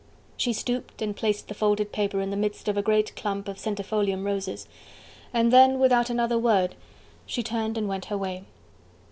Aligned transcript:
She 0.35 0.51
stooped 0.51 1.03
and 1.03 1.15
placed 1.15 1.47
the 1.47 1.53
folded 1.53 1.91
paper 1.91 2.21
in 2.21 2.31
the 2.31 2.35
midst 2.35 2.67
of 2.67 2.75
a 2.75 2.81
great 2.81 3.15
clump 3.15 3.47
of 3.47 3.57
centifolium 3.59 4.25
roses, 4.25 4.67
and 5.31 5.53
then 5.53 5.77
without 5.77 6.09
another 6.09 6.39
word 6.39 6.73
she 7.27 7.43
turned 7.43 7.77
and 7.77 7.87
went 7.87 8.05
her 8.05 8.17
way. 8.17 8.45